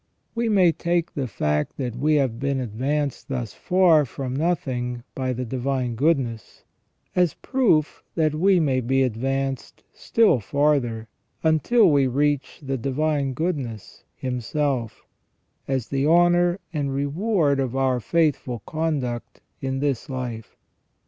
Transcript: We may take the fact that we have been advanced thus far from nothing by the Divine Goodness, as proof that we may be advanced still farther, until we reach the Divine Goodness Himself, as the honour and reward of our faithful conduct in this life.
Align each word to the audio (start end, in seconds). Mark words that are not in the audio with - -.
We 0.33 0.49
may 0.49 0.71
take 0.71 1.13
the 1.13 1.27
fact 1.27 1.77
that 1.77 1.95
we 1.95 2.15
have 2.15 2.39
been 2.39 2.59
advanced 2.59 3.27
thus 3.27 3.53
far 3.53 4.03
from 4.03 4.35
nothing 4.35 5.03
by 5.13 5.31
the 5.31 5.45
Divine 5.45 5.93
Goodness, 5.93 6.63
as 7.15 7.35
proof 7.35 8.01
that 8.15 8.33
we 8.33 8.59
may 8.59 8.81
be 8.81 9.03
advanced 9.03 9.83
still 9.93 10.39
farther, 10.39 11.07
until 11.43 11.91
we 11.91 12.07
reach 12.07 12.61
the 12.63 12.79
Divine 12.79 13.33
Goodness 13.33 14.03
Himself, 14.15 15.05
as 15.67 15.89
the 15.89 16.07
honour 16.07 16.57
and 16.73 16.91
reward 16.91 17.59
of 17.59 17.75
our 17.75 17.99
faithful 17.99 18.63
conduct 18.65 19.41
in 19.61 19.81
this 19.81 20.09
life. 20.09 20.57